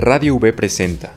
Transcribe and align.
Radio 0.00 0.36
V 0.36 0.52
presenta 0.52 1.16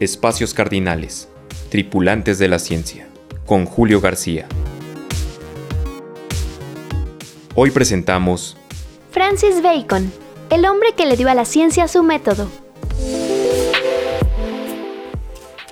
Espacios 0.00 0.52
Cardinales, 0.52 1.28
Tripulantes 1.70 2.40
de 2.40 2.48
la 2.48 2.58
Ciencia, 2.58 3.06
con 3.46 3.66
Julio 3.66 4.00
García. 4.00 4.48
Hoy 7.54 7.70
presentamos 7.70 8.56
Francis 9.12 9.62
Bacon, 9.62 10.10
el 10.50 10.66
hombre 10.66 10.88
que 10.96 11.06
le 11.06 11.16
dio 11.16 11.28
a 11.28 11.34
la 11.34 11.44
ciencia 11.44 11.86
su 11.86 12.02
método. 12.02 12.50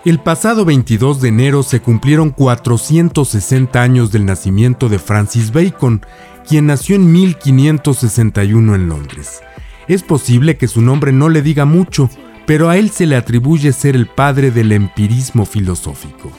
El 0.05 0.21
pasado 0.21 0.65
22 0.65 1.21
de 1.21 1.31
enero 1.31 1.65
se 1.65 1.81
cumplieron 1.81 2.31
460 2.31 3.83
años 3.83 4.13
del 4.13 4.25
nacimiento 4.27 4.89
de 4.89 5.01
Francis 5.01 5.53
Bacon, 5.53 6.07
quien 6.49 6.67
nació 6.67 6.95
en 6.95 7.11
1561 7.11 8.77
en 8.77 8.89
Londres. 8.89 9.41
Es 9.89 10.05
posible 10.05 10.57
que 10.57 10.69
su 10.69 10.83
nombre 10.83 11.11
no 11.11 11.29
le 11.29 11.43
diga 11.43 11.65
mucho, 11.65 12.09
pero 12.47 12.69
a 12.69 12.77
él 12.77 12.91
se 12.91 13.07
le 13.07 13.17
atribuye 13.17 13.73
ser 13.73 13.97
el 13.97 14.07
padre 14.07 14.51
del 14.51 14.73
empirismo 14.73 15.47
filosófico. 15.47 16.31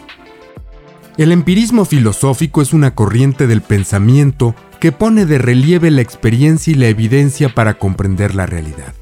El 1.17 1.31
empirismo 1.31 1.85
filosófico 1.85 2.61
es 2.61 2.73
una 2.73 2.93
corriente 2.93 3.47
del 3.47 3.61
pensamiento 3.61 4.53
que 4.79 4.91
pone 4.91 5.25
de 5.25 5.37
relieve 5.37 5.89
la 5.89 6.01
experiencia 6.01 6.71
y 6.71 6.75
la 6.75 6.87
evidencia 6.87 7.49
para 7.49 7.75
comprender 7.75 8.35
la 8.35 8.45
realidad. 8.45 8.93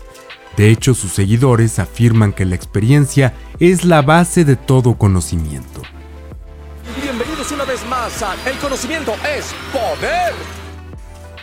De 0.55 0.69
hecho, 0.69 0.93
sus 0.93 1.11
seguidores 1.11 1.79
afirman 1.79 2.31
que 2.31 2.45
la 2.45 2.55
experiencia 2.55 3.33
es 3.59 3.83
la 3.83 4.03
base 4.03 4.45
de 4.45 4.55
todo 4.55 4.95
conocimiento. 4.95 5.81
Bienvenidos 7.01 7.51
una 7.51 7.65
vez 7.65 7.83
más 7.87 8.21
a 8.21 8.35
El 8.47 8.57
conocimiento 8.57 9.13
es 9.35 9.53
poder. 9.71 10.62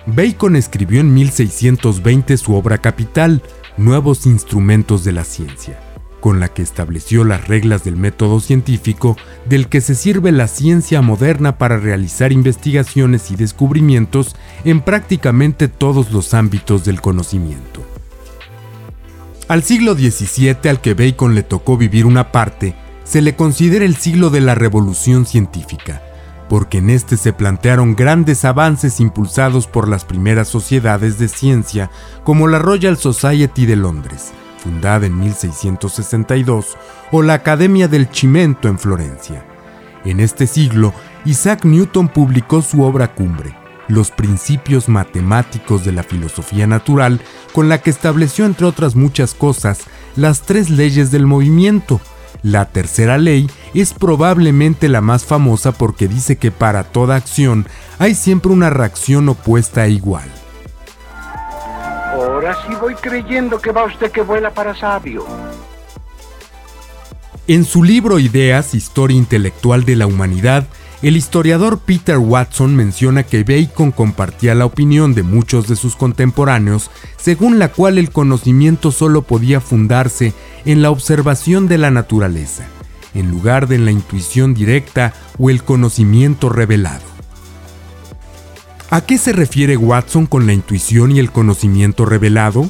Bacon 0.07 0.57
escribió 0.57 1.01
en 1.01 1.13
1620 1.13 2.37
su 2.37 2.55
obra 2.55 2.79
capital, 2.79 3.43
Nuevos 3.77 4.27
Instrumentos 4.27 5.05
de 5.05 5.13
la 5.13 5.25
Ciencia, 5.25 5.79
con 6.21 6.41
la 6.41 6.49
que 6.49 6.63
estableció 6.63 7.25
las 7.25 7.49
reglas 7.49 7.85
del 7.85 7.97
método 7.97 8.41
científico 8.41 9.17
del 9.47 9.69
que 9.69 9.81
se 9.81 9.95
sirve 9.95 10.33
la 10.33 10.49
ciencia 10.49 11.03
moderna 11.03 11.59
para 11.59 11.79
realizar 11.79 12.33
investigaciones 12.33 13.31
y 13.31 13.37
descubrimientos 13.37 14.37
en 14.65 14.81
prácticamente 14.81 15.69
todos 15.69 16.13
los 16.13 16.35
ámbitos 16.35 16.85
del 16.85 17.01
conocimiento. 17.01 17.83
Al 19.49 19.63
siglo 19.63 19.95
XVII 19.95 20.71
al 20.71 20.81
que 20.81 20.95
Bacon 20.95 21.35
le 21.35 21.43
tocó 21.43 21.77
vivir 21.77 22.07
una 22.07 22.33
parte, 22.33 22.75
se 23.05 23.21
le 23.21 23.35
considera 23.35 23.85
el 23.85 23.97
siglo 23.97 24.31
de 24.31 24.41
la 24.41 24.55
revolución 24.55 25.27
científica, 25.27 26.03
porque 26.51 26.79
en 26.79 26.91
este 26.91 27.17
se 27.17 27.33
plantearon 27.33 27.95
grandes 27.95 28.45
avances 28.45 28.99
impulsados 28.99 29.69
por 29.69 29.87
las 29.87 30.05
primeras 30.05 30.49
sociedades 30.49 31.17
de 31.17 31.29
ciencia, 31.29 31.93
como 32.25 32.49
la 32.49 32.59
Royal 32.59 32.97
Society 32.97 33.67
de 33.67 33.77
Londres, 33.77 34.33
fundada 34.59 35.07
en 35.07 35.17
1662, 35.17 36.77
o 37.13 37.23
la 37.23 37.35
Academia 37.35 37.87
del 37.87 38.11
Chimento 38.11 38.67
en 38.67 38.81
Florencia. 38.81 39.45
En 40.05 40.19
este 40.19 40.49
siglo, 40.49 40.93
Isaac 41.25 41.65
Newton 41.65 42.09
publicó 42.09 42.63
su 42.63 42.83
obra 42.83 43.15
cumbre, 43.15 43.55
Los 43.87 44.11
principios 44.11 44.89
matemáticos 44.89 45.85
de 45.85 45.93
la 45.93 46.03
filosofía 46.03 46.67
natural, 46.67 47.21
con 47.53 47.69
la 47.69 47.79
que 47.79 47.91
estableció, 47.91 48.45
entre 48.45 48.67
otras 48.67 48.97
muchas 48.97 49.35
cosas, 49.35 49.83
las 50.17 50.43
tres 50.43 50.69
leyes 50.69 51.13
del 51.13 51.27
movimiento, 51.27 52.01
la 52.43 52.65
tercera 52.65 53.19
ley 53.19 53.49
es 53.75 53.95
probablemente 53.95 54.89
la 54.89 55.01
más 55.01 55.25
famosa 55.25 55.73
porque 55.73 56.09
dice 56.09 56.37
que 56.37 56.51
para 56.51 56.85
toda 56.85 57.17
acción 57.17 57.67
hay 57.99 58.15
siempre 58.15 58.53
una 58.53 58.71
reacción 58.71 59.29
opuesta 59.29 59.87
e 59.87 59.91
igual. 59.91 60.29
Ahora 62.13 62.57
sí 62.67 62.75
voy 62.81 62.95
creyendo 62.95 63.61
que 63.61 63.71
va 63.71 63.85
usted 63.85 64.11
que 64.11 64.23
vuela 64.23 64.51
para 64.51 64.75
sabio. 64.75 65.25
En 67.47 67.65
su 67.65 67.83
libro 67.83 68.19
Ideas, 68.19 68.75
Historia 68.75 69.17
Intelectual 69.17 69.85
de 69.85 69.97
la 69.97 70.07
Humanidad, 70.07 70.67
el 71.03 71.17
historiador 71.17 71.79
Peter 71.79 72.19
Watson 72.19 72.77
menciona 72.77 73.23
que 73.23 73.43
Bacon 73.43 73.91
compartía 73.91 74.55
la 74.55 74.67
opinión 74.67 75.15
de 75.15 75.23
muchos 75.23 75.67
de 75.67 75.75
sus 75.75 75.97
contemporáneos, 75.97 76.91
según 77.17 77.59
la 77.59 77.73
cual 77.73 77.97
el 77.97 78.11
conocimiento 78.11 78.93
solo 78.93 79.23
podía 79.23 79.61
fundarse 79.61 80.35
en 80.67 80.83
la 80.83 80.91
observación 80.91 81.69
de 81.69 81.79
la 81.79 81.91
naturaleza, 81.91 82.69
en 83.15 83.31
lugar 83.31 83.69
de 83.69 83.77
en 83.77 83.85
la 83.85 83.91
intuición 83.91 84.55
directa 84.55 85.13
o 85.39 85.51
el 85.51 85.63
conocimiento 85.63 86.49
revelado. 86.49 87.05
¿A 88.91 89.03
qué 89.03 89.19
se 89.19 89.33
refiere 89.33 89.77
Watson 89.77 90.27
con 90.27 90.47
la 90.47 90.53
intuición 90.53 91.13
y 91.13 91.19
el 91.19 91.31
conocimiento 91.31 92.05
revelado? 92.05 92.69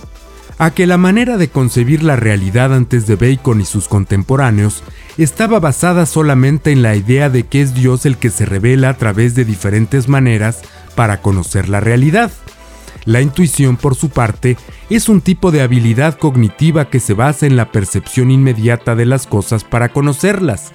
a 0.60 0.72
que 0.72 0.86
la 0.86 0.98
manera 0.98 1.38
de 1.38 1.48
concebir 1.48 2.02
la 2.02 2.16
realidad 2.16 2.74
antes 2.74 3.06
de 3.06 3.16
Bacon 3.16 3.62
y 3.62 3.64
sus 3.64 3.88
contemporáneos 3.88 4.82
estaba 5.16 5.58
basada 5.58 6.04
solamente 6.04 6.70
en 6.70 6.82
la 6.82 6.96
idea 6.96 7.30
de 7.30 7.46
que 7.46 7.62
es 7.62 7.72
Dios 7.72 8.04
el 8.04 8.18
que 8.18 8.28
se 8.28 8.44
revela 8.44 8.90
a 8.90 8.94
través 8.98 9.34
de 9.34 9.46
diferentes 9.46 10.06
maneras 10.06 10.60
para 10.94 11.22
conocer 11.22 11.70
la 11.70 11.80
realidad. 11.80 12.30
La 13.04 13.20
intuición, 13.20 13.76
por 13.76 13.94
su 13.94 14.10
parte, 14.10 14.56
es 14.90 15.08
un 15.08 15.20
tipo 15.20 15.50
de 15.50 15.62
habilidad 15.62 16.18
cognitiva 16.18 16.90
que 16.90 17.00
se 17.00 17.14
basa 17.14 17.46
en 17.46 17.56
la 17.56 17.72
percepción 17.72 18.30
inmediata 18.30 18.94
de 18.94 19.06
las 19.06 19.26
cosas 19.26 19.64
para 19.64 19.90
conocerlas. 19.90 20.72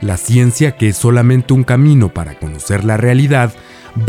La 0.00 0.16
ciencia, 0.16 0.76
que 0.76 0.88
es 0.88 0.96
solamente 0.96 1.52
un 1.52 1.64
camino 1.64 2.10
para 2.10 2.38
conocer 2.38 2.84
la 2.84 2.96
realidad, 2.96 3.52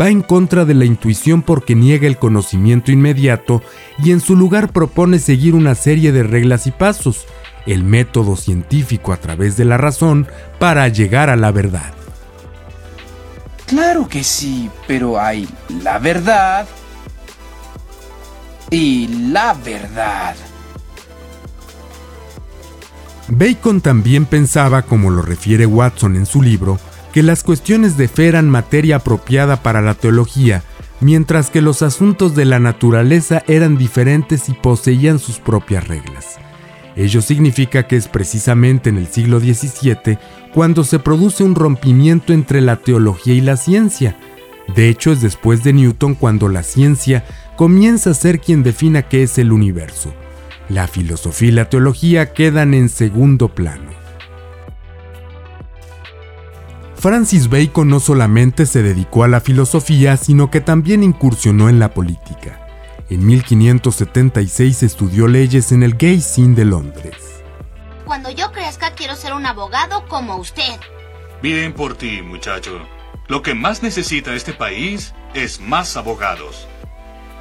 va 0.00 0.10
en 0.10 0.22
contra 0.22 0.64
de 0.64 0.74
la 0.74 0.84
intuición 0.84 1.42
porque 1.42 1.74
niega 1.74 2.06
el 2.06 2.18
conocimiento 2.18 2.92
inmediato 2.92 3.62
y 3.98 4.12
en 4.12 4.20
su 4.20 4.36
lugar 4.36 4.72
propone 4.72 5.18
seguir 5.18 5.54
una 5.54 5.74
serie 5.74 6.12
de 6.12 6.22
reglas 6.22 6.66
y 6.66 6.70
pasos, 6.70 7.26
el 7.66 7.82
método 7.82 8.36
científico 8.36 9.12
a 9.12 9.16
través 9.16 9.56
de 9.56 9.64
la 9.64 9.76
razón 9.76 10.28
para 10.58 10.88
llegar 10.88 11.30
a 11.30 11.36
la 11.36 11.50
verdad. 11.50 11.92
Claro 13.66 14.08
que 14.08 14.22
sí, 14.22 14.70
pero 14.86 15.20
hay 15.20 15.48
la 15.82 15.98
verdad 15.98 16.66
y 18.76 19.08
la 19.32 19.54
verdad. 19.54 20.36
Bacon 23.28 23.80
también 23.80 24.26
pensaba, 24.26 24.82
como 24.82 25.10
lo 25.10 25.22
refiere 25.22 25.64
Watson 25.64 26.14
en 26.14 26.26
su 26.26 26.42
libro, 26.42 26.78
que 27.12 27.22
las 27.22 27.42
cuestiones 27.42 27.96
de 27.96 28.06
fe 28.08 28.28
eran 28.28 28.50
materia 28.50 28.96
apropiada 28.96 29.62
para 29.62 29.80
la 29.80 29.94
teología, 29.94 30.62
mientras 31.00 31.48
que 31.48 31.62
los 31.62 31.80
asuntos 31.80 32.34
de 32.34 32.44
la 32.44 32.58
naturaleza 32.58 33.42
eran 33.46 33.78
diferentes 33.78 34.50
y 34.50 34.52
poseían 34.52 35.18
sus 35.18 35.38
propias 35.38 35.88
reglas. 35.88 36.36
Ello 36.96 37.22
significa 37.22 37.86
que 37.86 37.96
es 37.96 38.08
precisamente 38.08 38.90
en 38.90 38.98
el 38.98 39.06
siglo 39.06 39.40
XVII 39.40 40.18
cuando 40.52 40.84
se 40.84 40.98
produce 40.98 41.44
un 41.44 41.54
rompimiento 41.54 42.34
entre 42.34 42.60
la 42.60 42.76
teología 42.76 43.32
y 43.32 43.40
la 43.40 43.56
ciencia. 43.56 44.18
De 44.74 44.90
hecho, 44.90 45.12
es 45.12 45.22
después 45.22 45.64
de 45.64 45.72
Newton 45.72 46.14
cuando 46.14 46.48
la 46.48 46.62
ciencia 46.62 47.24
comienza 47.56 48.10
a 48.10 48.14
ser 48.14 48.40
quien 48.40 48.62
defina 48.62 49.02
qué 49.02 49.22
es 49.22 49.38
el 49.38 49.50
universo. 49.50 50.14
La 50.68 50.86
filosofía 50.86 51.48
y 51.48 51.52
la 51.52 51.68
teología 51.68 52.32
quedan 52.32 52.74
en 52.74 52.88
segundo 52.88 53.48
plano. 53.48 53.90
Francis 56.96 57.48
Bacon 57.48 57.88
no 57.88 58.00
solamente 58.00 58.66
se 58.66 58.82
dedicó 58.82 59.22
a 59.22 59.28
la 59.28 59.40
filosofía, 59.40 60.16
sino 60.16 60.50
que 60.50 60.60
también 60.60 61.02
incursionó 61.02 61.68
en 61.68 61.78
la 61.78 61.94
política. 61.94 62.66
En 63.08 63.24
1576 63.24 64.82
estudió 64.82 65.28
leyes 65.28 65.70
en 65.70 65.82
el 65.82 65.96
Gay 65.96 66.20
Sin 66.20 66.54
de 66.54 66.64
Londres. 66.64 67.16
Cuando 68.04 68.30
yo 68.30 68.50
crezca 68.50 68.90
quiero 68.92 69.14
ser 69.14 69.34
un 69.34 69.46
abogado 69.46 70.04
como 70.08 70.36
usted. 70.36 70.80
Bien 71.42 71.72
por 71.72 71.96
ti, 71.96 72.22
muchacho. 72.22 72.80
Lo 73.28 73.42
que 73.42 73.54
más 73.54 73.82
necesita 73.82 74.34
este 74.34 74.52
país 74.52 75.14
es 75.34 75.60
más 75.60 75.96
abogados. 75.96 76.66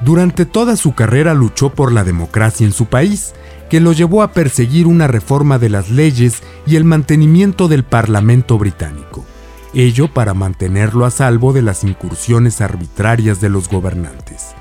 Durante 0.01 0.45
toda 0.45 0.75
su 0.75 0.93
carrera 0.93 1.33
luchó 1.33 1.69
por 1.69 1.91
la 1.91 2.03
democracia 2.03 2.65
en 2.65 2.73
su 2.73 2.85
país, 2.85 3.33
que 3.69 3.79
lo 3.79 3.93
llevó 3.93 4.21
a 4.21 4.31
perseguir 4.31 4.87
una 4.87 5.07
reforma 5.07 5.57
de 5.57 5.69
las 5.69 5.89
leyes 5.89 6.43
y 6.67 6.75
el 6.75 6.83
mantenimiento 6.83 7.67
del 7.67 7.83
Parlamento 7.83 8.57
británico 8.57 9.25
ello 9.75 10.07
para 10.07 10.33
mantenerlo 10.33 11.05
a 11.05 11.11
salvo 11.11 11.53
de 11.53 11.61
las 11.61 11.83
incursiones 11.83 12.61
arbitrarias 12.61 13.41
de 13.41 13.49
los 13.49 13.69
gobernantes. 13.69 14.55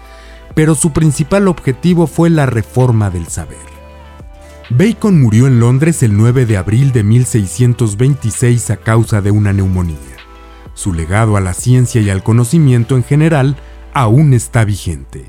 Pero 0.55 0.75
su 0.75 0.93
principal 0.93 1.49
objetivo 1.49 2.07
fue 2.07 2.31
la 2.31 2.47
reforma 2.47 3.11
del 3.11 3.29
saber. 3.29 3.75
Bacon 4.71 5.21
murió 5.21 5.47
en 5.47 5.61
Londres 5.61 6.03
el 6.03 6.17
9 6.17 6.47
de 6.47 6.57
abril 6.57 6.93
de 6.93 7.05
1626 7.05 8.71
a 8.71 8.77
causa 8.77 9.21
de 9.21 9.31
una 9.31 9.53
neumonía. 9.53 9.99
Su 10.75 10.93
legado 10.93 11.37
a 11.37 11.41
la 11.41 11.55
ciencia 11.55 12.01
y 12.01 12.11
al 12.11 12.23
conocimiento 12.23 12.97
en 12.97 13.05
general 13.05 13.57
aún 13.95 14.35
está 14.35 14.65
vigente. 14.65 15.25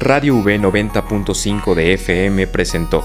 Radio 0.00 0.36
V 0.36 0.60
90.5 0.60 1.74
de 1.74 1.94
FM 1.94 2.48
presentó 2.48 3.04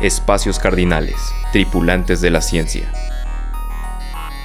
Espacios 0.00 0.60
Cardinales, 0.60 1.16
Tripulantes 1.52 2.20
de 2.20 2.30
la 2.30 2.40
Ciencia. 2.40 2.90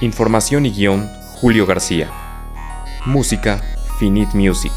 Información 0.00 0.66
y 0.66 0.72
guion, 0.72 1.08
Julio 1.40 1.64
García. 1.64 2.10
Música, 3.06 3.62
Finite 3.98 4.36
Music. 4.36 4.72